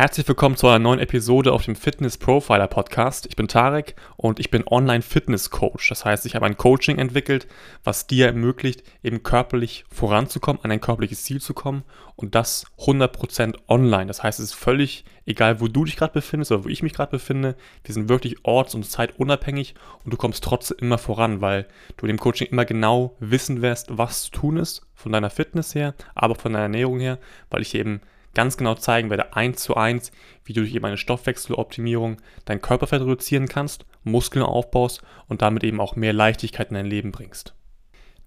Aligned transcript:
Herzlich 0.00 0.26
willkommen 0.26 0.56
zu 0.56 0.66
einer 0.66 0.78
neuen 0.78 0.98
Episode 0.98 1.52
auf 1.52 1.66
dem 1.66 1.76
Fitness 1.76 2.16
Profiler 2.16 2.68
Podcast. 2.68 3.26
Ich 3.26 3.36
bin 3.36 3.48
Tarek 3.48 3.96
und 4.16 4.40
ich 4.40 4.50
bin 4.50 4.66
Online 4.66 5.02
Fitness 5.02 5.50
Coach. 5.50 5.90
Das 5.90 6.06
heißt, 6.06 6.24
ich 6.24 6.34
habe 6.34 6.46
ein 6.46 6.56
Coaching 6.56 6.96
entwickelt, 6.96 7.46
was 7.84 8.06
dir 8.06 8.28
ermöglicht, 8.28 8.82
eben 9.02 9.22
körperlich 9.22 9.84
voranzukommen, 9.92 10.64
an 10.64 10.70
ein 10.70 10.80
körperliches 10.80 11.24
Ziel 11.24 11.42
zu 11.42 11.52
kommen 11.52 11.84
und 12.16 12.34
das 12.34 12.64
100% 12.78 13.56
online. 13.68 14.06
Das 14.06 14.22
heißt, 14.22 14.40
es 14.40 14.46
ist 14.46 14.54
völlig 14.54 15.04
egal, 15.26 15.60
wo 15.60 15.68
du 15.68 15.84
dich 15.84 15.96
gerade 15.96 16.14
befindest 16.14 16.50
oder 16.50 16.64
wo 16.64 16.70
ich 16.70 16.82
mich 16.82 16.94
gerade 16.94 17.10
befinde. 17.10 17.54
Wir 17.84 17.92
sind 17.92 18.08
wirklich 18.08 18.42
orts- 18.42 18.74
und 18.74 18.86
zeitunabhängig 18.86 19.74
und 20.02 20.14
du 20.14 20.16
kommst 20.16 20.42
trotzdem 20.42 20.78
immer 20.80 20.96
voran, 20.96 21.42
weil 21.42 21.66
du 21.98 22.06
in 22.06 22.16
dem 22.16 22.20
Coaching 22.20 22.48
immer 22.48 22.64
genau 22.64 23.16
wissen 23.20 23.60
wirst, 23.60 23.98
was 23.98 24.22
zu 24.22 24.30
tun 24.30 24.56
ist, 24.56 24.80
von 24.94 25.12
deiner 25.12 25.28
Fitness 25.28 25.74
her, 25.74 25.94
aber 26.14 26.36
von 26.36 26.54
deiner 26.54 26.62
Ernährung 26.62 27.00
her, 27.00 27.18
weil 27.50 27.60
ich 27.60 27.74
eben 27.74 28.00
ganz 28.34 28.56
genau 28.56 28.74
zeigen 28.74 29.10
werde, 29.10 29.34
eins 29.34 29.62
zu 29.62 29.76
eins, 29.76 30.12
wie 30.44 30.52
du 30.52 30.60
durch 30.60 30.74
eben 30.74 30.84
eine 30.84 30.96
Stoffwechseloptimierung 30.96 32.18
dein 32.44 32.60
Körperfett 32.60 33.02
reduzieren 33.02 33.48
kannst, 33.48 33.86
Muskeln 34.04 34.44
aufbaust 34.44 35.02
und 35.28 35.42
damit 35.42 35.64
eben 35.64 35.80
auch 35.80 35.96
mehr 35.96 36.12
Leichtigkeit 36.12 36.68
in 36.68 36.74
dein 36.74 36.86
Leben 36.86 37.12
bringst. 37.12 37.54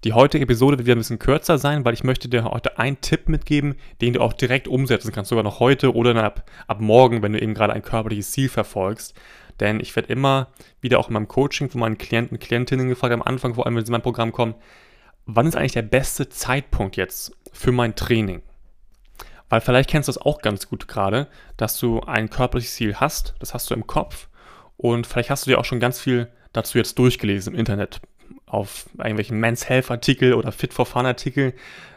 Die 0.03 0.11
heutige 0.11 0.43
Episode 0.43 0.77
wird 0.77 0.85
wieder 0.85 0.95
ein 0.95 0.99
bisschen 0.99 1.19
kürzer 1.19 1.57
sein, 1.57 1.85
weil 1.85 1.93
ich 1.93 2.03
möchte 2.03 2.27
dir 2.27 2.43
heute 2.43 2.77
einen 2.77 2.99
Tipp 2.99 3.29
mitgeben, 3.29 3.75
den 4.01 4.13
du 4.13 4.19
auch 4.19 4.33
direkt 4.33 4.67
umsetzen 4.67 5.13
kannst, 5.13 5.29
sogar 5.29 5.45
noch 5.45 5.61
heute 5.61 5.95
oder 5.95 6.21
ab, 6.21 6.49
ab 6.67 6.81
morgen, 6.81 7.21
wenn 7.21 7.31
du 7.31 7.41
eben 7.41 7.53
gerade 7.53 7.71
ein 7.71 7.83
körperliches 7.83 8.31
Ziel 8.31 8.49
verfolgst. 8.49 9.15
Denn 9.61 9.79
ich 9.79 9.95
werde 9.95 10.11
immer 10.11 10.49
wieder 10.81 10.99
auch 10.99 11.07
in 11.07 11.13
meinem 11.13 11.29
Coaching 11.29 11.69
von 11.69 11.79
meinen 11.79 11.97
Klienten, 11.97 12.37
Klientinnen 12.37 12.89
gefragt, 12.89 13.13
am 13.13 13.21
Anfang 13.21 13.53
vor 13.53 13.65
allem, 13.65 13.77
wenn 13.77 13.85
sie 13.85 13.91
in 13.91 13.93
mein 13.93 14.01
Programm 14.01 14.33
kommen, 14.33 14.55
wann 15.25 15.47
ist 15.47 15.55
eigentlich 15.55 15.71
der 15.71 15.83
beste 15.83 16.27
Zeitpunkt 16.27 16.97
jetzt 16.97 17.37
für 17.53 17.71
mein 17.71 17.95
Training? 17.95 18.41
Weil 19.53 19.61
vielleicht 19.61 19.87
kennst 19.87 20.07
du 20.07 20.11
das 20.11 20.19
auch 20.19 20.41
ganz 20.41 20.67
gut 20.67 20.87
gerade, 20.87 21.27
dass 21.57 21.77
du 21.77 21.99
ein 21.99 22.31
körperliches 22.31 22.73
Ziel 22.73 22.95
hast, 22.95 23.35
das 23.37 23.53
hast 23.53 23.69
du 23.69 23.75
im 23.75 23.85
Kopf 23.85 24.27
und 24.77 25.05
vielleicht 25.05 25.29
hast 25.29 25.45
du 25.45 25.51
dir 25.51 25.59
auch 25.59 25.65
schon 25.65 25.79
ganz 25.79 25.99
viel 25.99 26.27
dazu 26.53 26.79
jetzt 26.79 26.97
durchgelesen 26.97 27.53
im 27.53 27.59
Internet, 27.59 28.01
auf 28.47 28.87
irgendwelchen 28.97 29.39
Men's 29.39 29.69
Health 29.69 29.91
Artikel 29.91 30.33
oder 30.33 30.51
Fit 30.51 30.73
for 30.73 30.87
Fun 30.87 31.05
Artikel. 31.05 31.53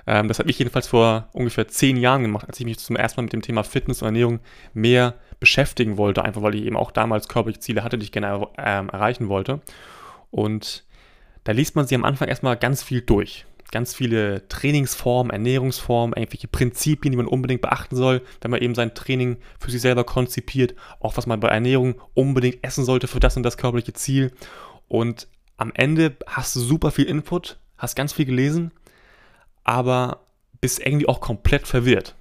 Ähm, 0.07 0.29
das 0.29 0.39
habe 0.39 0.51
ich 0.51 0.59
jedenfalls 0.59 0.87
vor 0.87 1.31
ungefähr 1.33 1.67
zehn 1.67 1.97
Jahren 1.97 2.21
gemacht, 2.21 2.47
als 2.47 2.61
ich 2.61 2.67
mich 2.67 2.79
zum 2.79 2.95
ersten 2.95 3.21
Mal 3.21 3.25
mit 3.25 3.33
dem 3.33 3.41
Thema 3.41 3.65
Fitness 3.65 4.03
und 4.03 4.09
Ernährung 4.09 4.41
mehr 4.75 5.15
beschäftigen 5.41 5.97
wollte, 5.97 6.27
einfach 6.27 6.43
weil 6.43 6.57
ich 6.57 6.65
eben 6.67 6.77
auch 6.77 6.91
damals 6.91 7.27
körperliche 7.27 7.61
Ziele 7.61 7.83
hatte, 7.83 7.97
die 7.97 8.05
ich 8.05 8.13
gerne 8.13 8.49
ähm, 8.59 8.91
erreichen 8.91 9.31
wollte. 9.31 9.63
Und 10.31 10.85
da 11.45 11.53
liest 11.53 11.75
man 11.75 11.87
sie 11.87 11.95
am 11.95 12.05
Anfang 12.05 12.29
erstmal 12.29 12.59
ganz 12.59 12.83
viel 12.83 13.01
durch 13.01 13.47
ganz 13.71 13.95
viele 13.95 14.47
Trainingsformen, 14.49 15.31
Ernährungsformen, 15.33 16.17
irgendwelche 16.17 16.49
Prinzipien, 16.49 17.13
die 17.13 17.17
man 17.17 17.27
unbedingt 17.27 17.63
beachten 17.63 17.97
soll, 17.97 18.23
wenn 18.41 18.51
man 18.51 18.63
eben 18.63 18.75
sein 18.75 18.95
Training 18.95 19.39
für 19.59 19.71
sich 19.71 19.81
selber 19.81 20.05
konzipiert, 20.05 20.75
auch 21.01 21.17
was 21.17 21.27
man 21.27 21.41
bei 21.41 21.49
Ernährung 21.49 22.01
unbedingt 22.15 22.63
essen 22.63 22.85
sollte 22.85 23.09
für 23.09 23.21
das 23.21 23.37
und 23.37 23.43
das 23.43 23.57
körperliche 23.57 23.93
Ziel. 23.93 24.33
Und 24.89 25.29
am 25.57 25.73
Ende 25.75 26.17
hast 26.27 26.55
du 26.55 26.61
super 26.61 26.91
viel 26.91 27.07
Input, 27.07 27.59
hast 27.77 27.97
ganz 27.97 28.13
viel 28.13 28.27
gelesen, 28.27 28.71
aber 29.65 30.21
bist 30.61 30.85
irgendwie 30.85 31.09
auch 31.09 31.21
komplett 31.21 31.67
verwirrt. 31.67 32.15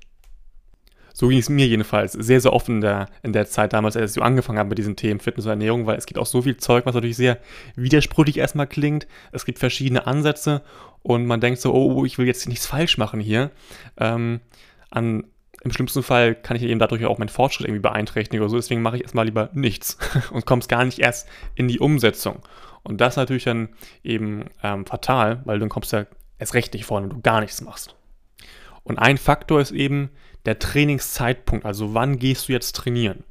So 1.17 1.29
ging 1.29 1.39
es 1.39 1.47
mir 1.47 1.65
jedenfalls 1.65 2.11
sehr, 2.11 2.41
sehr 2.41 2.51
oft 2.51 2.67
in 2.67 2.81
der, 2.81 3.07
in 3.23 3.31
der 3.31 3.47
Zeit 3.47 3.71
damals, 3.71 3.95
als 3.95 4.17
ich 4.17 4.21
angefangen 4.21 4.59
habe 4.59 4.67
mit 4.67 4.77
diesen 4.77 4.97
Themen 4.97 5.21
Fitness 5.21 5.45
und 5.45 5.51
Ernährung, 5.51 5.85
weil 5.85 5.97
es 5.97 6.07
gibt 6.07 6.19
auch 6.19 6.25
so 6.25 6.41
viel 6.41 6.57
Zeug, 6.57 6.85
was 6.85 6.93
natürlich 6.93 7.15
sehr 7.15 7.39
widersprüchlich 7.77 8.37
erstmal 8.37 8.67
klingt. 8.67 9.07
Es 9.31 9.45
gibt 9.45 9.57
verschiedene 9.59 10.07
Ansätze 10.07 10.61
und 11.03 11.25
man 11.25 11.39
denkt 11.39 11.61
so, 11.61 11.73
oh, 11.73 12.03
ich 12.03 12.17
will 12.17 12.27
jetzt 12.27 12.49
nichts 12.49 12.65
falsch 12.65 12.97
machen 12.97 13.21
hier. 13.21 13.51
Ähm, 13.97 14.41
an, 14.89 15.23
Im 15.63 15.71
schlimmsten 15.71 16.03
Fall 16.03 16.35
kann 16.35 16.57
ich 16.57 16.63
eben 16.63 16.79
dadurch 16.79 17.05
auch 17.05 17.17
meinen 17.17 17.29
Fortschritt 17.29 17.65
irgendwie 17.65 17.83
beeinträchtigen 17.83 18.41
oder 18.41 18.49
so, 18.49 18.57
deswegen 18.57 18.81
mache 18.81 18.97
ich 18.97 19.03
erstmal 19.03 19.23
lieber 19.23 19.49
nichts 19.53 19.97
und 20.31 20.45
komme 20.45 20.59
es 20.59 20.67
gar 20.67 20.83
nicht 20.83 20.99
erst 20.99 21.29
in 21.55 21.69
die 21.69 21.79
Umsetzung. 21.79 22.39
Und 22.83 22.99
das 22.99 23.13
ist 23.13 23.17
natürlich 23.17 23.45
dann 23.45 23.69
eben 24.03 24.47
ähm, 24.63 24.85
fatal, 24.85 25.41
weil 25.45 25.59
dann 25.59 25.69
kommst 25.69 25.93
du 25.93 25.97
ja 25.97 26.05
erst 26.39 26.55
recht 26.55 26.73
nicht 26.73 26.83
vor, 26.83 27.01
wenn 27.01 27.09
du 27.09 27.21
gar 27.21 27.39
nichts 27.39 27.61
machst. 27.61 27.95
Und 28.83 28.99
ein 28.99 29.17
Faktor 29.17 29.61
ist 29.61 29.71
eben 29.71 30.09
der 30.45 30.59
Trainingszeitpunkt, 30.59 31.65
also 31.65 31.93
wann 31.93 32.19
gehst 32.19 32.47
du 32.47 32.53
jetzt 32.53 32.75
trainieren? 32.75 33.23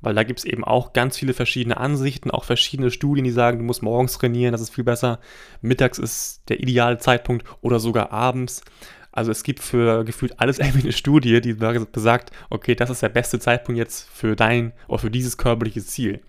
Weil 0.00 0.14
da 0.14 0.22
gibt 0.22 0.38
es 0.38 0.44
eben 0.44 0.64
auch 0.64 0.92
ganz 0.92 1.18
viele 1.18 1.34
verschiedene 1.34 1.76
Ansichten, 1.76 2.30
auch 2.30 2.44
verschiedene 2.44 2.90
Studien, 2.90 3.24
die 3.24 3.32
sagen, 3.32 3.58
du 3.58 3.64
musst 3.64 3.82
morgens 3.82 4.16
trainieren, 4.16 4.52
das 4.52 4.60
ist 4.60 4.74
viel 4.74 4.84
besser. 4.84 5.18
Mittags 5.60 5.98
ist 5.98 6.42
der 6.48 6.60
ideale 6.60 6.98
Zeitpunkt 6.98 7.44
oder 7.62 7.80
sogar 7.80 8.12
abends. 8.12 8.62
Also 9.10 9.32
es 9.32 9.42
gibt 9.42 9.60
für 9.60 10.04
gefühlt 10.04 10.38
alles 10.38 10.58
irgendwie 10.60 10.82
eine 10.82 10.92
Studie, 10.92 11.40
die 11.40 11.54
besagt, 11.54 12.30
okay, 12.50 12.76
das 12.76 12.90
ist 12.90 13.02
der 13.02 13.08
beste 13.08 13.40
Zeitpunkt 13.40 13.78
jetzt 13.78 14.08
für 14.08 14.36
dein 14.36 14.72
oder 14.86 15.00
für 15.00 15.10
dieses 15.10 15.36
körperliche 15.36 15.84
Ziel. 15.84 16.20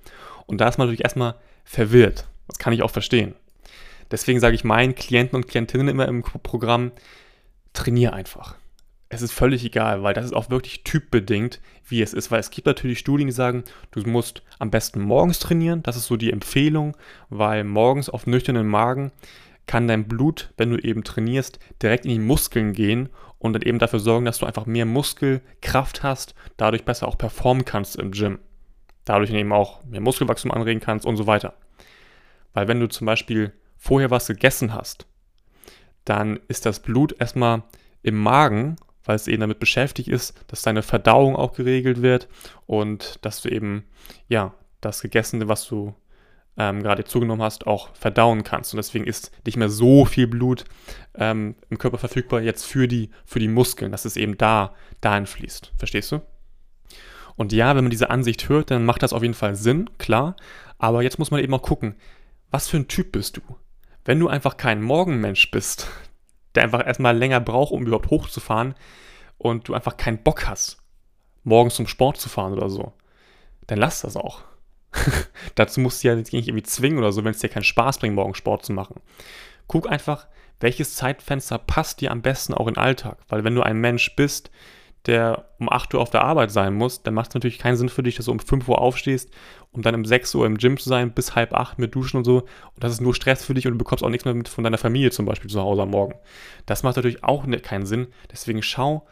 Und 0.47 0.61
da 0.61 0.67
ist 0.67 0.79
man 0.79 0.87
natürlich 0.87 1.03
erstmal 1.03 1.35
verwirrt. 1.63 2.27
Das 2.47 2.57
kann 2.57 2.73
ich 2.73 2.81
auch 2.81 2.89
verstehen. 2.89 3.35
Deswegen 4.09 4.39
sage 4.39 4.55
ich 4.55 4.63
meinen 4.63 4.95
Klienten 4.95 5.35
und 5.35 5.47
Klientinnen 5.47 5.89
immer 5.89 6.07
im 6.07 6.23
Programm, 6.23 6.91
trainier 7.73 8.13
einfach 8.13 8.55
es 9.09 9.23
ist 9.23 9.31
völlig 9.31 9.65
egal, 9.65 10.03
weil 10.03 10.13
das 10.13 10.25
ist 10.25 10.33
auch 10.33 10.51
wirklich 10.51 10.83
typbedingt, 10.83 11.59
wie 11.87 12.01
es 12.01 12.13
ist. 12.13 12.29
Weil 12.29 12.39
es 12.39 12.51
gibt 12.51 12.67
natürlich 12.67 12.99
Studien, 12.99 13.27
die 13.27 13.33
sagen, 13.33 13.63
du 13.91 14.01
musst 14.07 14.43
am 14.59 14.69
besten 14.69 15.01
morgens 15.01 15.39
trainieren. 15.39 15.81
Das 15.81 15.97
ist 15.97 16.05
so 16.05 16.15
die 16.15 16.31
Empfehlung, 16.31 16.95
weil 17.29 17.63
morgens 17.63 18.09
auf 18.09 18.27
nüchternen 18.27 18.67
Magen 18.67 19.11
kann 19.65 19.87
dein 19.87 20.07
Blut, 20.07 20.53
wenn 20.57 20.69
du 20.69 20.77
eben 20.77 21.03
trainierst, 21.03 21.59
direkt 21.81 22.05
in 22.05 22.11
die 22.11 22.19
Muskeln 22.19 22.73
gehen 22.73 23.09
und 23.39 23.53
dann 23.53 23.61
eben 23.63 23.79
dafür 23.79 23.99
sorgen, 23.99 24.25
dass 24.25 24.37
du 24.37 24.45
einfach 24.45 24.67
mehr 24.67 24.85
Muskelkraft 24.85 26.03
hast, 26.03 26.35
dadurch 26.57 26.85
besser 26.85 27.07
auch 27.07 27.17
performen 27.17 27.65
kannst 27.65 27.95
im 27.95 28.11
Gym. 28.11 28.39
Dadurch 29.05 29.31
eben 29.31 29.53
auch 29.53 29.83
mehr 29.85 30.01
Muskelwachstum 30.01 30.51
anregen 30.51 30.81
kannst 30.81 31.05
und 31.05 31.17
so 31.17 31.25
weiter. 31.25 31.55
Weil 32.53 32.67
wenn 32.67 32.79
du 32.79 32.87
zum 32.87 33.05
Beispiel 33.05 33.53
vorher 33.77 34.11
was 34.11 34.27
gegessen 34.27 34.73
hast, 34.73 35.07
dann 36.05 36.39
ist 36.47 36.65
das 36.65 36.79
Blut 36.79 37.15
erstmal 37.19 37.63
im 38.03 38.15
Magen 38.15 38.75
weil 39.09 39.15
es 39.15 39.27
eben 39.27 39.41
damit 39.41 39.57
beschäftigt 39.57 40.07
ist, 40.07 40.39
dass 40.49 40.61
deine 40.61 40.83
Verdauung 40.83 41.35
auch 41.35 41.53
geregelt 41.53 42.03
wird 42.03 42.27
und 42.67 43.17
dass 43.25 43.41
du 43.41 43.49
eben, 43.49 43.85
ja, 44.27 44.53
das 44.81 45.01
Gegessene, 45.01 45.47
was 45.47 45.67
du 45.67 45.95
ähm, 46.57 46.83
gerade 46.83 47.05
zugenommen 47.05 47.41
hast, 47.41 47.65
auch 47.65 47.89
verdauen 47.95 48.43
kannst. 48.43 48.71
Und 48.71 48.77
deswegen 48.77 49.07
ist 49.07 49.31
nicht 49.47 49.57
mehr 49.57 49.69
so 49.69 50.05
viel 50.05 50.27
Blut 50.27 50.63
ähm, 51.15 51.55
im 51.71 51.79
Körper 51.79 51.97
verfügbar 51.97 52.41
jetzt 52.41 52.65
für 52.65 52.87
die, 52.87 53.09
für 53.25 53.39
die 53.39 53.47
Muskeln, 53.47 53.91
dass 53.91 54.05
es 54.05 54.15
eben 54.15 54.37
da, 54.37 54.75
dahin 55.01 55.25
fließt. 55.25 55.73
Verstehst 55.75 56.11
du? 56.11 56.21
Und 57.35 57.51
ja, 57.51 57.75
wenn 57.75 57.85
man 57.85 57.89
diese 57.89 58.11
Ansicht 58.11 58.47
hört, 58.47 58.69
dann 58.69 58.85
macht 58.85 59.01
das 59.01 59.11
auf 59.11 59.23
jeden 59.23 59.33
Fall 59.33 59.55
Sinn, 59.55 59.89
klar. 59.97 60.35
Aber 60.77 61.01
jetzt 61.01 61.17
muss 61.17 61.31
man 61.31 61.41
eben 61.41 61.55
auch 61.55 61.63
gucken, 61.63 61.95
was 62.51 62.67
für 62.67 62.77
ein 62.77 62.87
Typ 62.87 63.11
bist 63.13 63.37
du? 63.37 63.41
Wenn 64.05 64.19
du 64.19 64.27
einfach 64.27 64.55
kein 64.55 64.83
Morgenmensch 64.83 65.49
bist, 65.49 65.87
der 66.55 66.63
einfach 66.63 66.85
erstmal 66.85 67.17
länger 67.17 67.39
braucht, 67.39 67.71
um 67.71 67.85
überhaupt 67.85 68.09
hochzufahren 68.09 68.75
und 69.37 69.67
du 69.67 69.73
einfach 69.73 69.97
keinen 69.97 70.23
Bock 70.23 70.47
hast, 70.47 70.77
morgens 71.43 71.75
zum 71.75 71.87
Sport 71.87 72.17
zu 72.17 72.29
fahren 72.29 72.53
oder 72.53 72.69
so, 72.69 72.93
dann 73.67 73.79
lass 73.79 74.01
das 74.01 74.15
auch. 74.15 74.41
Dazu 75.55 75.79
musst 75.79 76.03
du 76.03 76.07
ja 76.07 76.15
nicht 76.15 76.33
irgendwie 76.33 76.63
zwingen 76.63 76.97
oder 76.97 77.11
so, 77.11 77.23
wenn 77.23 77.31
es 77.31 77.39
dir 77.39 77.49
keinen 77.49 77.63
Spaß 77.63 77.99
bringt, 77.99 78.15
morgens 78.15 78.37
Sport 78.37 78.65
zu 78.65 78.73
machen. 78.73 79.01
Guck 79.67 79.89
einfach, 79.89 80.27
welches 80.59 80.95
Zeitfenster 80.95 81.57
passt 81.57 82.01
dir 82.01 82.11
am 82.11 82.21
besten 82.21 82.53
auch 82.53 82.67
in 82.67 82.73
den 82.73 82.83
Alltag. 82.83 83.17
Weil 83.29 83.43
wenn 83.43 83.55
du 83.55 83.61
ein 83.61 83.77
Mensch 83.77 84.15
bist, 84.15 84.51
der 85.05 85.45
um 85.59 85.69
8 85.69 85.93
Uhr 85.93 86.01
auf 86.01 86.09
der 86.09 86.23
Arbeit 86.23 86.51
sein 86.51 86.73
muss, 86.73 87.03
dann 87.03 87.13
macht 87.13 87.29
es 87.29 87.33
natürlich 87.33 87.59
keinen 87.59 87.77
Sinn 87.77 87.89
für 87.89 88.03
dich, 88.03 88.15
dass 88.15 88.25
du 88.25 88.31
um 88.31 88.39
5 88.39 88.67
Uhr 88.67 88.79
aufstehst, 88.79 89.31
um 89.71 89.81
dann 89.81 89.95
um 89.95 90.05
6 90.05 90.35
Uhr 90.35 90.45
im 90.45 90.57
Gym 90.57 90.77
zu 90.77 90.89
sein, 90.89 91.11
bis 91.11 91.35
halb 91.35 91.53
8 91.53 91.79
mit 91.79 91.95
Duschen 91.95 92.17
und 92.17 92.25
so. 92.25 92.39
Und 92.39 92.83
das 92.83 92.91
ist 92.91 93.01
nur 93.01 93.15
Stress 93.15 93.45
für 93.45 93.53
dich 93.53 93.65
und 93.65 93.73
du 93.73 93.77
bekommst 93.77 94.03
auch 94.03 94.09
nichts 94.09 94.25
mehr 94.25 94.33
mit 94.33 94.49
von 94.49 94.63
deiner 94.63 94.77
Familie 94.77 95.11
zum 95.11 95.25
Beispiel 95.25 95.49
zu 95.49 95.61
Hause 95.61 95.83
am 95.83 95.91
Morgen. 95.91 96.15
Das 96.65 96.83
macht 96.83 96.97
natürlich 96.97 97.23
auch 97.23 97.45
ne, 97.45 97.59
keinen 97.59 97.85
Sinn. 97.85 98.07
Deswegen 98.31 98.61
schau, 98.61 99.07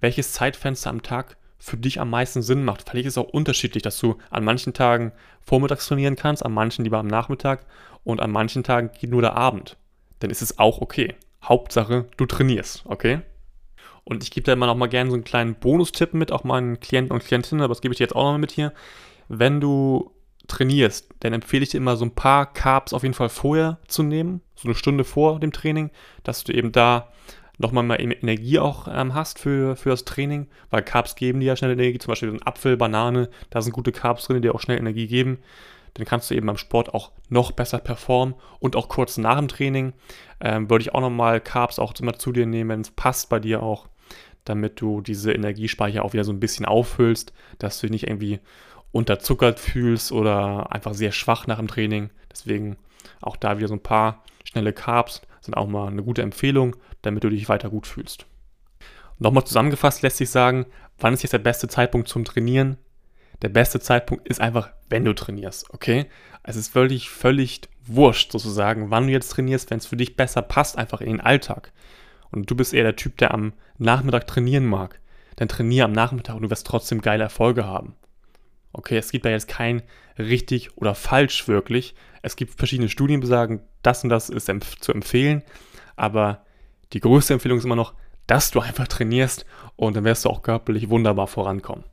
welches 0.00 0.32
Zeitfenster 0.32 0.90
am 0.90 1.02
Tag 1.02 1.36
für 1.58 1.76
dich 1.76 2.00
am 2.00 2.10
meisten 2.10 2.42
Sinn 2.42 2.64
macht. 2.64 2.88
Vielleicht 2.88 3.06
ist 3.06 3.14
es 3.14 3.18
auch 3.18 3.28
unterschiedlich, 3.28 3.82
dass 3.82 3.98
du 3.98 4.16
an 4.30 4.44
manchen 4.44 4.72
Tagen 4.72 5.12
vormittags 5.42 5.86
trainieren 5.86 6.16
kannst, 6.16 6.44
an 6.44 6.52
manchen 6.52 6.84
lieber 6.84 6.98
am 6.98 7.06
Nachmittag 7.06 7.66
und 8.02 8.20
an 8.20 8.30
manchen 8.30 8.64
Tagen 8.64 8.90
geht 8.98 9.10
nur 9.10 9.20
der 9.20 9.36
Abend. 9.36 9.76
Dann 10.20 10.30
ist 10.30 10.42
es 10.42 10.58
auch 10.58 10.80
okay. 10.80 11.14
Hauptsache, 11.42 12.06
du 12.16 12.26
trainierst, 12.26 12.82
okay? 12.86 13.20
Und 14.04 14.22
ich 14.22 14.30
gebe 14.30 14.44
da 14.44 14.52
immer 14.52 14.66
noch 14.66 14.76
mal 14.76 14.88
gerne 14.88 15.10
so 15.10 15.14
einen 15.14 15.24
kleinen 15.24 15.54
Bonustipp 15.54 16.14
mit, 16.14 16.32
auch 16.32 16.44
meinen 16.44 16.80
Klienten 16.80 17.12
und 17.12 17.24
Klientinnen, 17.24 17.62
aber 17.62 17.72
das 17.72 17.80
gebe 17.80 17.92
ich 17.92 17.98
dir 17.98 18.04
jetzt 18.04 18.16
auch 18.16 18.24
noch 18.24 18.32
mal 18.32 18.38
mit 18.38 18.52
hier. 18.52 18.72
Wenn 19.28 19.60
du 19.60 20.10
trainierst, 20.48 21.08
dann 21.20 21.32
empfehle 21.32 21.62
ich 21.62 21.70
dir 21.70 21.78
immer 21.78 21.96
so 21.96 22.04
ein 22.04 22.14
paar 22.14 22.52
Carbs 22.52 22.92
auf 22.92 23.02
jeden 23.02 23.14
Fall 23.14 23.28
vorher 23.28 23.78
zu 23.86 24.02
nehmen, 24.02 24.40
so 24.56 24.68
eine 24.68 24.74
Stunde 24.74 25.04
vor 25.04 25.38
dem 25.38 25.52
Training, 25.52 25.90
dass 26.24 26.44
du 26.44 26.52
eben 26.52 26.72
da 26.72 27.08
nochmal 27.58 27.84
mal 27.84 28.00
Energie 28.00 28.58
auch 28.58 28.88
ähm, 28.90 29.14
hast 29.14 29.38
für, 29.38 29.76
für 29.76 29.90
das 29.90 30.04
Training, 30.04 30.48
weil 30.70 30.82
Carbs 30.82 31.14
geben 31.14 31.40
dir 31.40 31.46
ja 31.46 31.56
schnell 31.56 31.72
Energie, 31.72 31.98
zum 31.98 32.10
Beispiel 32.10 32.30
ein 32.30 32.42
Apfel, 32.42 32.76
Banane, 32.76 33.28
da 33.50 33.60
sind 33.60 33.72
gute 33.72 33.92
Carbs 33.92 34.26
drin, 34.26 34.36
die 34.36 34.48
dir 34.48 34.54
auch 34.54 34.60
schnell 34.60 34.78
Energie 34.78 35.06
geben. 35.06 35.38
Dann 35.94 36.06
kannst 36.06 36.30
du 36.30 36.34
eben 36.34 36.46
beim 36.46 36.56
Sport 36.56 36.94
auch 36.94 37.12
noch 37.28 37.52
besser 37.52 37.78
performen 37.78 38.34
und 38.58 38.76
auch 38.76 38.88
kurz 38.88 39.16
nach 39.18 39.38
dem 39.38 39.48
Training 39.48 39.92
ähm, 40.40 40.70
würde 40.70 40.82
ich 40.82 40.94
auch 40.94 41.00
nochmal 41.00 41.40
Carbs 41.40 41.78
auch 41.78 41.94
immer 42.00 42.14
zu 42.14 42.32
dir 42.32 42.46
nehmen, 42.46 42.80
es 42.80 42.90
passt 42.90 43.28
bei 43.28 43.40
dir 43.40 43.62
auch. 43.62 43.88
damit 44.44 44.80
du 44.80 45.00
diese 45.00 45.32
Energiespeicher 45.32 46.04
auch 46.04 46.12
wieder 46.12 46.24
so 46.24 46.32
ein 46.32 46.40
bisschen 46.40 46.64
auffüllst, 46.64 47.32
dass 47.58 47.78
du 47.78 47.86
dich 47.86 47.92
nicht 47.92 48.06
irgendwie 48.08 48.40
unterzuckert 48.92 49.60
fühlst 49.60 50.12
oder 50.12 50.72
einfach 50.72 50.94
sehr 50.94 51.12
schwach 51.12 51.46
nach 51.46 51.58
dem 51.58 51.68
Training. 51.68 52.10
Deswegen 52.30 52.76
auch 53.20 53.36
da 53.36 53.58
wieder 53.58 53.68
so 53.68 53.74
ein 53.74 53.82
paar 53.82 54.24
schnelle 54.44 54.72
Carbs 54.72 55.22
sind 55.40 55.56
auch 55.56 55.66
mal 55.66 55.88
eine 55.88 56.02
gute 56.02 56.22
Empfehlung, 56.22 56.76
damit 57.02 57.24
du 57.24 57.30
dich 57.30 57.48
weiter 57.48 57.70
gut 57.70 57.86
fühlst. 57.86 58.26
Nochmal 59.18 59.44
zusammengefasst 59.44 60.02
lässt 60.02 60.16
sich 60.16 60.30
sagen, 60.30 60.66
wann 60.98 61.14
ist 61.14 61.22
jetzt 61.22 61.32
der 61.32 61.38
beste 61.38 61.68
Zeitpunkt 61.68 62.08
zum 62.08 62.24
Trainieren? 62.24 62.78
Der 63.42 63.48
beste 63.48 63.80
Zeitpunkt 63.80 64.28
ist 64.28 64.40
einfach, 64.40 64.70
wenn 64.88 65.04
du 65.04 65.14
trainierst, 65.14 65.72
okay? 65.72 66.06
Es 66.42 66.56
ist 66.56 66.68
völlig, 66.68 67.10
völlig 67.10 67.62
wurscht 67.84 68.32
sozusagen, 68.32 68.90
wann 68.90 69.06
du 69.06 69.12
jetzt 69.12 69.30
trainierst, 69.30 69.70
wenn 69.70 69.78
es 69.78 69.86
für 69.86 69.96
dich 69.96 70.16
besser 70.16 70.42
passt, 70.42 70.78
einfach 70.78 71.00
in 71.00 71.08
den 71.08 71.20
Alltag. 71.20 71.72
Und 72.30 72.50
du 72.50 72.54
bist 72.54 72.74
eher 72.74 72.84
der 72.84 72.96
Typ, 72.96 73.16
der 73.18 73.32
am 73.32 73.52
Nachmittag 73.78 74.26
trainieren 74.26 74.66
mag. 74.66 75.00
Dann 75.36 75.48
trainier 75.48 75.84
am 75.84 75.92
Nachmittag 75.92 76.36
und 76.36 76.42
du 76.42 76.50
wirst 76.50 76.66
trotzdem 76.66 77.00
geile 77.00 77.24
Erfolge 77.24 77.66
haben. 77.66 77.94
Okay, 78.72 78.98
es 78.98 79.10
gibt 79.10 79.24
da 79.24 79.30
jetzt 79.30 79.48
kein 79.48 79.82
richtig 80.18 80.76
oder 80.76 80.94
falsch 80.94 81.48
wirklich. 81.48 81.94
Es 82.22 82.36
gibt 82.36 82.54
verschiedene 82.54 82.88
Studien, 82.88 83.20
die 83.20 83.26
sagen, 83.26 83.62
das 83.82 84.04
und 84.04 84.10
das 84.10 84.28
ist 84.28 84.48
empf 84.48 84.76
zu 84.76 84.92
empfehlen. 84.92 85.42
Aber 85.96 86.44
die 86.92 87.00
größte 87.00 87.32
Empfehlung 87.32 87.58
ist 87.58 87.64
immer 87.64 87.76
noch, 87.76 87.94
dass 88.26 88.50
du 88.50 88.60
einfach 88.60 88.86
trainierst 88.86 89.44
und 89.76 89.96
dann 89.96 90.04
wirst 90.04 90.24
du 90.24 90.28
auch 90.28 90.42
körperlich 90.42 90.88
wunderbar 90.88 91.26
vorankommen. 91.26 91.84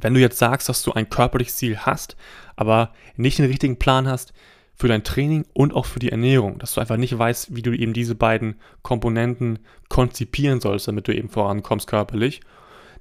Wenn 0.00 0.14
du 0.14 0.20
jetzt 0.20 0.38
sagst, 0.38 0.68
dass 0.68 0.82
du 0.82 0.92
ein 0.92 1.08
körperliches 1.08 1.56
Ziel 1.56 1.78
hast, 1.78 2.16
aber 2.56 2.92
nicht 3.16 3.38
den 3.38 3.46
richtigen 3.46 3.78
Plan 3.78 4.08
hast 4.08 4.32
für 4.74 4.88
dein 4.88 5.04
Training 5.04 5.46
und 5.54 5.74
auch 5.74 5.86
für 5.86 5.98
die 5.98 6.10
Ernährung, 6.10 6.58
dass 6.58 6.74
du 6.74 6.80
einfach 6.80 6.98
nicht 6.98 7.16
weißt, 7.18 7.56
wie 7.56 7.62
du 7.62 7.72
eben 7.72 7.94
diese 7.94 8.14
beiden 8.14 8.56
Komponenten 8.82 9.58
konzipieren 9.88 10.60
sollst, 10.60 10.88
damit 10.88 11.08
du 11.08 11.14
eben 11.14 11.30
vorankommst 11.30 11.86
körperlich, 11.86 12.40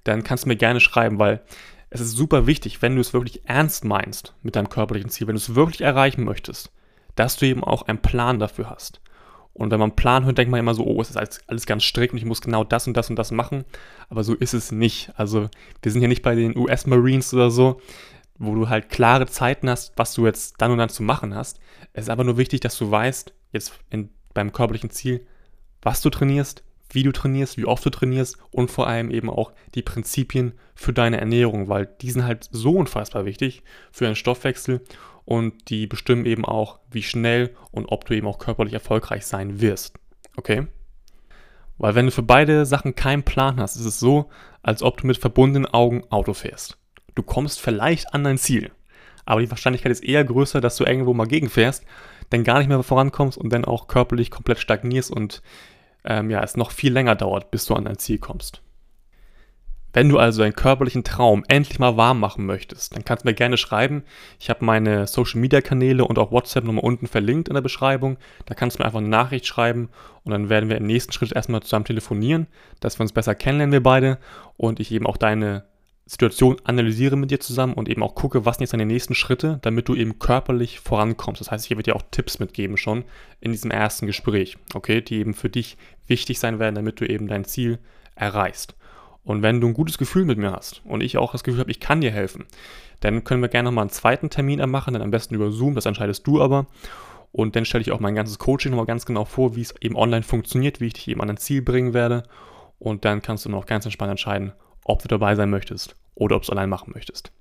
dann 0.06 0.24
kannst 0.24 0.45
du 0.45 0.47
mir 0.47 0.56
gerne 0.56 0.80
schreiben, 0.80 1.19
weil 1.19 1.42
es 1.89 2.01
ist 2.01 2.15
super 2.15 2.47
wichtig, 2.47 2.81
wenn 2.81 2.95
du 2.95 3.01
es 3.01 3.13
wirklich 3.13 3.41
ernst 3.45 3.83
meinst 3.83 4.33
mit 4.41 4.56
deinem 4.56 4.69
körperlichen 4.69 5.09
Ziel, 5.09 5.27
wenn 5.27 5.36
du 5.36 5.41
es 5.41 5.56
wirklich 5.56 5.81
erreichen 5.81 6.24
möchtest, 6.24 6.71
dass 7.15 7.38
du 7.38 7.45
eben 7.45 7.63
auch 7.63 7.83
einen 7.83 8.01
Plan 8.01 8.39
dafür 8.39 8.69
hast. 8.69 9.01
Und 9.55 9.71
wenn 9.71 9.79
man 9.79 9.95
Plan 9.95 10.25
hört, 10.25 10.37
denkt 10.37 10.51
man 10.51 10.59
immer 10.59 10.73
so, 10.73 10.85
oh, 10.85 11.01
es 11.01 11.09
ist 11.09 11.15
alles, 11.15 11.39
alles 11.47 11.65
ganz 11.65 11.83
strikt 11.83 12.11
und 12.13 12.17
ich 12.17 12.25
muss 12.25 12.41
genau 12.41 12.65
das 12.65 12.87
und 12.87 12.97
das 12.97 13.09
und 13.09 13.15
das 13.15 13.31
machen. 13.31 13.63
Aber 14.09 14.23
so 14.25 14.33
ist 14.35 14.53
es 14.53 14.73
nicht. 14.73 15.13
Also 15.15 15.49
wir 15.81 15.91
sind 15.91 16.01
hier 16.01 16.09
nicht 16.09 16.23
bei 16.23 16.35
den 16.35 16.57
US 16.57 16.85
Marines 16.85 17.33
oder 17.33 17.49
so, 17.49 17.79
wo 18.37 18.53
du 18.53 18.67
halt 18.67 18.89
klare 18.89 19.27
Zeiten 19.27 19.69
hast, 19.69 19.93
was 19.95 20.13
du 20.13 20.25
jetzt 20.25 20.55
dann 20.57 20.71
und 20.71 20.77
dann 20.77 20.89
zu 20.89 21.03
machen 21.03 21.33
hast. 21.33 21.61
Es 21.93 22.03
ist 22.03 22.09
aber 22.09 22.25
nur 22.25 22.37
wichtig, 22.37 22.59
dass 22.59 22.77
du 22.77 22.91
weißt, 22.91 23.33
jetzt 23.53 23.79
in, 23.89 24.09
beim 24.33 24.51
körperlichen 24.51 24.89
Ziel, 24.89 25.25
was 25.81 26.01
du 26.01 26.09
trainierst, 26.09 26.61
wie 26.89 27.03
du 27.03 27.13
trainierst, 27.13 27.57
wie 27.57 27.65
oft 27.65 27.85
du 27.85 27.89
trainierst 27.89 28.37
und 28.51 28.69
vor 28.69 28.87
allem 28.87 29.09
eben 29.09 29.29
auch 29.29 29.53
die 29.73 29.81
Prinzipien 29.81 30.51
für 30.75 30.91
deine 30.91 31.17
Ernährung, 31.17 31.69
weil 31.69 31.85
die 32.01 32.11
sind 32.11 32.25
halt 32.25 32.49
so 32.51 32.73
unfassbar 32.73 33.23
wichtig 33.23 33.63
für 33.93 34.03
deinen 34.03 34.17
Stoffwechsel 34.17 34.81
und 35.25 35.69
die 35.69 35.88
bestimmen 35.88 36.25
eben 36.25 36.45
auch, 36.45 36.80
wie 36.89 37.04
schnell 37.04 37.56
und 37.72 37.88
ob 37.88 38.06
du 38.06 38.16
eben 38.16 38.27
auch 38.27 38.39
körperlich 38.39 38.74
erfolgreich 38.74 39.25
sein 39.25 39.60
wirst. 39.60 39.98
Okay? 40.38 40.68
Weil 41.77 41.95
wenn 41.95 42.06
du 42.06 42.12
für 42.12 42.24
beide 42.24 42.66
Sachen 42.66 42.95
keinen 42.95 43.24
Plan 43.24 43.60
hast, 43.60 43.75
ist 43.75 43.86
es 43.86 44.00
so, 44.00 44.30
als 44.63 44.81
ob 44.81 45.01
du 45.01 45.07
mit 45.07 45.18
verbundenen 45.18 45.66
Augen 45.66 46.04
Auto 46.10 46.33
fährst. 46.33 46.77
Du 47.16 47.24
kommst 47.24 47.60
vielleicht 47.60 48.13
an 48.13 48.24
dein 48.24 48.38
Ziel, 48.38 48.72
aber 49.25 49.42
die 49.42 49.50
Wahrscheinlichkeit 49.50 49.92
ist 49.92 50.04
eher 50.04 50.24
größer, 50.24 50.62
dass 50.62 50.77
du 50.77 50.86
irgendwo 50.86 51.13
mal 51.13 51.27
gegenfährst, 51.27 51.83
dann 52.30 52.44
gar 52.44 52.60
nicht 52.60 52.68
mehr 52.68 52.81
vorankommst 52.83 53.38
und 53.38 53.51
dann 53.51 53.66
auch 53.66 53.88
körperlich 53.88 54.31
komplett 54.31 54.60
stagnierst 54.60 55.12
und 55.12 55.42
ähm, 56.04 56.30
ja, 56.30 56.44
es 56.44 56.56
noch 56.56 56.72
viel 56.72 56.94
länger 56.94 57.16
dauert, 57.16 57.51
bis 57.51 57.66
du 57.66 57.74
an 57.74 57.86
dein 57.86 57.98
Ziel 57.98 58.19
kommst. 58.19 58.62
Wenn 59.95 60.09
du 60.09 60.19
also 60.19 60.42
deinen 60.42 60.56
körperlichen 60.56 61.06
Traum 61.06 61.45
endlich 61.47 61.80
mal 61.80 61.95
warm 61.95 62.19
machen 62.19 62.45
möchtest, 62.45 62.94
dann 62.94 63.06
kannst 63.06 63.24
du 63.24 63.30
mir 63.30 63.33
gerne 63.33 63.56
schreiben. 63.56 64.03
Ich 64.42 64.50
habe 64.50 64.65
meine 64.65 65.07
Social 65.07 65.39
Media 65.39 65.62
Kanäle 65.62 66.03
und 66.03 66.19
auch 66.19 66.33
WhatsApp 66.33 66.65
nochmal 66.65 66.83
unten 66.83 67.07
verlinkt 67.07 67.47
in 67.47 67.53
der 67.53 67.62
Beschreibung. 67.62 68.18
Da 68.45 68.56
kannst 68.56 68.75
du 68.75 68.81
mir 68.81 68.88
einfach 68.88 69.00
eine 69.00 69.07
Nachricht 69.07 69.47
schreiben 69.47 69.88
und 70.25 70.33
dann 70.33 70.50
werden 70.50 70.68
wir 70.68 70.75
im 70.75 70.86
nächsten 70.86 71.13
Schritt 71.13 71.31
erstmal 71.31 71.62
zusammen 71.62 71.86
telefonieren, 71.86 72.47
dass 72.81 73.00
wir 73.00 73.03
uns 73.03 73.13
besser 73.13 73.36
kennenlernen, 73.36 73.71
wir 73.71 73.81
beide, 73.83 74.18
und 74.57 74.81
ich 74.81 74.92
eben 74.92 75.07
auch 75.07 75.15
deine 75.15 75.63
Situation 76.06 76.57
analysiere 76.65 77.15
mit 77.15 77.31
dir 77.31 77.39
zusammen 77.39 77.74
und 77.74 77.88
eben 77.88 78.03
auch 78.03 78.15
gucke, 78.15 78.44
was 78.44 78.57
sind 78.57 78.63
jetzt 78.63 78.74
deine 78.74 78.86
nächsten 78.86 79.15
Schritte, 79.15 79.59
damit 79.62 79.88
du 79.88 79.95
eben 79.95 80.19
körperlich 80.19 80.81
vorankommst. 80.81 81.39
Das 81.39 81.51
heißt, 81.51 81.63
ich 81.63 81.69
werde 81.69 81.83
dir 81.83 81.95
auch 81.95 82.03
Tipps 82.12 82.39
mitgeben 82.39 82.75
schon 82.75 83.06
in 83.39 83.53
diesem 83.53 83.71
ersten 83.71 84.07
Gespräch, 84.07 84.57
okay, 84.74 85.00
die 85.00 85.19
eben 85.19 85.33
für 85.33 85.50
dich 85.50 85.77
wichtig 86.06 86.38
sein 86.38 86.59
werden, 86.59 86.75
damit 86.75 87.00
du 87.00 87.06
eben 87.06 87.27
dein 87.27 87.45
Ziel 87.45 87.80
erreichst. 88.15 88.75
Und 89.25 89.42
wenn 89.42 89.60
du 89.60 89.68
ein 89.68 89.74
gutes 89.74 89.98
Gefühl 89.98 90.24
mit 90.24 90.38
mir 90.38 90.51
hast 90.51 90.81
und 90.86 91.01
ich 91.01 91.18
auch 91.18 91.31
das 91.31 91.44
Gefühl 91.44 91.60
habe, 91.60 91.72
ich 91.72 91.80
kann 91.80 92.00
dir 92.00 92.12
helfen, 92.12 92.45
dann 93.01 93.24
können 93.24 93.42
wir 93.42 93.50
gerne 93.50 93.68
nochmal 93.68 93.83
einen 93.83 93.89
zweiten 93.89 94.30
Termin 94.30 94.60
machen, 94.69 94.94
dann 94.94 95.01
am 95.01 95.12
besten 95.12 95.36
über 95.36 95.51
Zoom, 95.51 95.75
das 95.75 95.86
entscheidest 95.86 96.25
du 96.27 96.42
aber. 96.42 96.68
Und 97.31 97.56
dann 97.56 97.66
stelle 97.66 97.81
ich 97.81 97.92
auch 97.92 98.00
mein 98.00 98.16
ganzes 98.16 98.39
Coaching 98.39 98.72
nochmal 98.72 98.86
ganz 98.86 99.06
genau 99.06 99.25
vor, 99.25 99.56
wie 99.57 99.62
es 99.62 99.74
eben 99.81 99.98
online 99.98 100.24
funktioniert, 100.24 100.80
wie 100.80 100.88
ich 100.88 100.94
dich 100.94 101.07
eben 101.10 101.22
an 101.22 101.30
ein 101.30 101.38
Ziel 101.38 101.62
bringen 101.62 101.94
werde. 101.94 102.24
Und 102.80 103.04
dann 103.04 103.22
kannst 103.22 103.44
du 103.45 103.50
noch 103.50 103.66
ganz 103.66 103.83
entspannt 103.86 104.12
entscheiden, 104.12 104.54
ob 104.86 105.01
du 105.01 105.07
dabei 105.07 105.36
sein 105.36 105.50
möchtest 105.50 105.98
oder 106.13 106.38
ob 106.38 106.44
du 106.44 106.45
es 106.45 106.50
allein 106.51 106.69
machen 106.69 106.94
möchtest. 106.94 107.33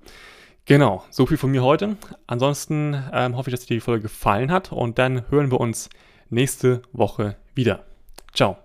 Genau, 0.65 1.03
so 1.11 1.27
viel 1.27 1.37
von 1.37 1.51
mir 1.51 1.63
heute. 1.63 1.95
Ansonsten 2.27 3.01
ähm, 3.13 3.37
hoffe 3.37 3.49
ich, 3.49 3.55
dass 3.55 3.65
dir 3.65 3.75
die 3.75 3.81
Folge 3.81 4.03
gefallen 4.03 4.51
hat 4.51 4.71
und 4.71 4.97
dann 4.97 5.29
hören 5.29 5.51
wir 5.51 5.59
uns 5.59 5.89
nächste 6.29 6.81
Woche 6.91 7.37
wieder. 7.53 7.85
Ciao. 8.33 8.64